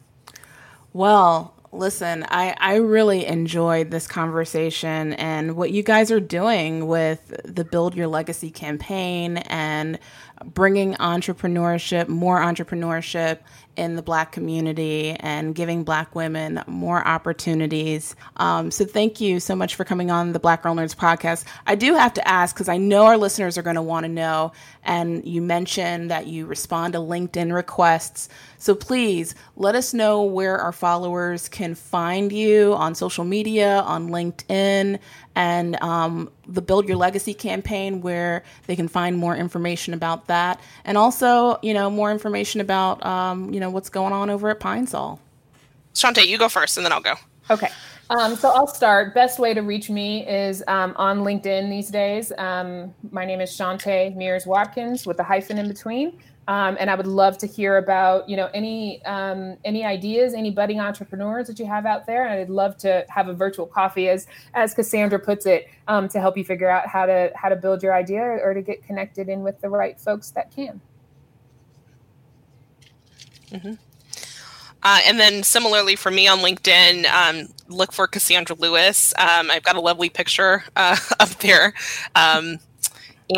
well 0.94 1.54
listen 1.72 2.26
i 2.30 2.54
i 2.60 2.76
really 2.76 3.26
enjoyed 3.26 3.92
this 3.92 4.08
conversation 4.08 5.14
and 5.14 5.56
what 5.56 5.72
you 5.72 5.82
guys 5.82 6.12
are 6.12 6.20
doing 6.20 6.88
with 6.88 7.34
the 7.46 7.64
build 7.64 7.96
your 7.96 8.08
legacy 8.08 8.52
campaign 8.52 9.38
and 9.38 9.98
bringing 10.46 10.94
entrepreneurship 10.96 12.08
more 12.08 12.40
entrepreneurship 12.40 13.40
in 13.78 13.96
the 13.96 14.02
Black 14.02 14.32
community 14.32 15.12
and 15.20 15.56
giving 15.56 15.84
Black 15.84 16.14
women 16.14 16.62
more 16.68 17.06
opportunities. 17.08 18.16
Um, 18.38 18.70
so, 18.70 18.86
thank 18.86 19.22
you 19.22 19.40
so 19.40 19.56
much 19.56 19.76
for 19.76 19.86
coming 19.86 20.12
on 20.12 20.34
the 20.34 20.40
Black 20.40 20.64
Girl 20.64 20.76
Nerds 20.76 20.96
podcast. 20.96 21.46
I 21.66 21.76
do 21.76 21.96
have 21.96 22.14
to 22.16 22.28
ask 22.28 22.56
because 22.56 22.70
I 22.70 22.78
know 22.78 23.06
our 23.06 23.18
listeners 23.18 23.58
are 23.58 23.62
going 23.62 23.76
to 23.76 23.82
want 23.82 24.04
to 24.04 24.10
know. 24.10 24.52
And 24.84 25.26
you 25.26 25.42
mentioned 25.42 26.12
that 26.12 26.28
you 26.28 26.46
respond 26.46 26.94
to 26.94 27.00
LinkedIn 27.00 27.54
requests. 27.54 28.30
So, 28.58 28.76
please 28.76 29.36
let 29.56 29.76
us 29.76 29.94
know 29.94 30.24
where 30.24 30.58
our 30.58 30.74
followers 30.74 31.48
can 31.48 31.76
find 31.76 32.32
you 32.32 32.74
on 32.74 32.94
social 32.96 33.24
media, 33.24 33.80
on 33.80 34.10
LinkedIn, 34.10 35.00
and 35.36 35.82
um, 35.82 36.30
the 36.54 36.62
Build 36.62 36.88
Your 36.88 36.98
Legacy 36.98 37.34
campaign, 37.34 38.02
where 38.02 38.44
they 38.68 38.76
can 38.76 38.88
find 38.88 39.18
more 39.18 39.36
information 39.36 39.94
about 39.94 40.28
that, 40.28 40.60
and 40.86 40.98
also, 40.98 41.58
you 41.62 41.74
know, 41.74 41.90
more 41.90 42.12
information 42.12 42.62
about, 42.62 43.04
um, 43.06 43.54
you 43.54 43.60
know, 43.60 43.70
what's 43.70 43.90
going 43.90 44.14
on 44.14 44.30
over 44.30 44.50
at 44.50 44.60
Pine 44.60 44.88
Sol. 44.88 45.20
Shante, 45.94 46.26
you 46.26 46.38
go 46.38 46.50
first, 46.50 46.78
and 46.78 46.86
then 46.86 46.92
I'll 46.92 47.02
go. 47.02 47.16
Okay. 47.50 47.70
Um, 48.10 48.36
so 48.36 48.50
I'll 48.50 48.68
start. 48.68 49.14
Best 49.14 49.40
way 49.40 49.54
to 49.54 49.62
reach 49.62 49.90
me 49.90 50.28
is 50.28 50.64
um, 50.68 50.94
on 50.98 51.20
LinkedIn 51.20 51.70
these 51.70 51.90
days. 51.90 52.34
Um, 52.38 52.94
my 53.10 53.26
name 53.26 53.40
is 53.40 53.52
Shante 53.52 54.16
Mears 54.16 54.46
Watkins 54.46 55.06
with 55.06 55.20
a 55.20 55.24
hyphen 55.24 55.58
in 55.58 55.68
between. 55.70 56.20
Um, 56.52 56.76
and 56.82 56.90
I 56.90 56.96
would 56.96 57.08
love 57.08 57.38
to 57.38 57.48
hear 57.48 57.78
about, 57.78 58.28
you 58.28 58.36
know, 58.36 58.50
any 58.54 59.02
um, 59.06 59.56
any 59.64 59.86
ideas, 59.86 60.34
any 60.34 60.52
budding 60.52 60.82
entrepreneurs 60.82 61.48
that 61.48 61.58
you 61.60 61.66
have 61.66 61.86
out 61.86 62.06
there. 62.06 62.26
And 62.26 62.42
I'd 62.42 62.50
love 62.50 62.76
to 62.80 63.06
have 63.08 63.30
a 63.30 63.34
virtual 63.34 63.66
coffee, 63.66 64.10
as 64.10 64.28
as 64.54 64.74
Cassandra 64.74 65.18
puts 65.18 65.46
it, 65.46 65.70
um, 65.88 66.10
to 66.10 66.20
help 66.20 66.36
you 66.36 66.44
figure 66.44 66.70
out 66.70 66.88
how 66.88 67.06
to 67.06 67.32
how 67.36 67.48
to 67.48 67.56
build 67.56 67.82
your 67.82 67.94
idea 67.94 68.22
or 68.22 68.54
to 68.54 68.62
get 68.62 68.84
connected 68.84 69.30
in 69.30 69.44
with 69.44 69.62
the 69.62 69.70
right 69.70 69.98
folks 69.98 70.32
that 70.32 70.54
can. 70.54 70.82
Mm-hmm. 73.52 73.74
Uh, 74.84 75.00
and 75.06 75.22
then 75.22 75.44
similarly 75.44 75.96
for 75.96 76.12
me 76.12 76.28
on 76.28 76.40
LinkedIn, 76.40 77.06
um, 77.06 77.48
look 77.70 77.94
for 77.94 78.08
Cassandra 78.08 78.58
Lewis. 78.58 79.14
Um, 79.18 79.50
I've 79.50 79.64
got 79.64 79.78
a 79.78 79.82
lovely 79.82 80.10
picture 80.10 80.66
uh, 80.76 80.98
up 81.22 81.30
there. 81.40 81.74
Um, 82.14 82.60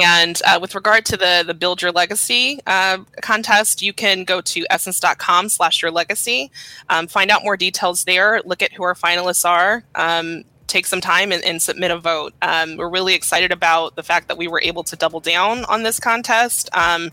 and 0.02 0.42
uh, 0.46 0.60
with 0.62 0.76
regard 0.76 1.06
to 1.06 1.18
the 1.18 1.44
the 1.46 1.54
Build 1.54 1.82
Your 1.82 1.92
Legacy 1.92 2.60
uh, 2.68 3.00
contest, 3.22 3.82
you 3.82 3.94
can 3.94 4.24
go 4.24 4.42
to 4.42 4.66
essence.com 4.70 5.50
slash 5.50 5.82
your 5.82 5.92
legacy, 5.92 6.52
um, 6.90 7.08
find 7.08 7.32
out 7.32 7.44
more 7.44 7.58
details 7.58 8.04
there, 8.06 8.42
look 8.46 8.62
at 8.62 8.74
who 8.74 8.84
our 8.84 8.96
finalists 8.96 9.48
are, 9.48 9.84
um, 9.96 10.44
take 10.68 10.88
some 10.88 11.02
time 11.02 11.32
and, 11.32 11.44
and 11.44 11.62
submit 11.62 11.92
a 11.92 11.98
vote. 11.98 12.34
Um, 12.42 12.78
we're 12.78 12.90
really 12.90 13.14
excited 13.14 13.52
about 13.52 13.96
the 13.96 14.04
fact 14.04 14.28
that 14.28 14.38
we 14.38 14.48
were 14.48 14.62
able 14.62 14.84
to 14.84 14.96
double 14.96 15.20
down 15.20 15.66
on 15.66 15.84
this 15.84 16.00
contest 16.00 16.70
um, 16.74 17.12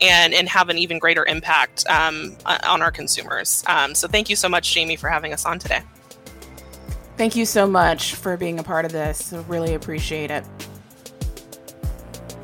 and, 0.00 0.34
and 0.34 0.48
have 0.48 0.68
an 0.68 0.78
even 0.78 0.98
greater 0.98 1.24
impact 1.24 1.86
um, 1.88 2.36
on 2.44 2.82
our 2.82 2.90
consumers. 2.90 3.64
Um, 3.66 3.94
so 3.94 4.08
thank 4.08 4.28
you 4.28 4.36
so 4.36 4.48
much, 4.48 4.74
Jamie, 4.74 4.96
for 4.96 5.08
having 5.08 5.32
us 5.32 5.46
on 5.46 5.58
today. 5.58 5.80
Thank 7.16 7.34
you 7.34 7.46
so 7.46 7.66
much 7.66 8.14
for 8.14 8.36
being 8.36 8.58
a 8.58 8.62
part 8.62 8.84
of 8.84 8.92
this. 8.92 9.32
Really 9.48 9.74
appreciate 9.74 10.30
it. 10.30 10.44